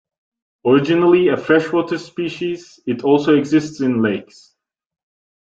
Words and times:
Originally 0.65 1.27
a 1.27 1.37
freshwater 1.37 1.99
species, 1.99 2.79
it 2.87 3.03
also 3.03 3.35
exists 3.37 3.81
in 3.81 4.01
lakes. 4.01 4.55